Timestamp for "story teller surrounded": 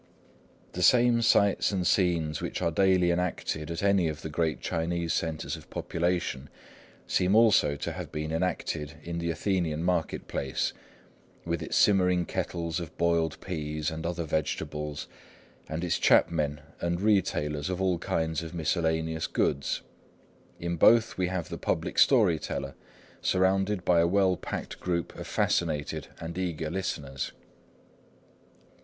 21.99-23.85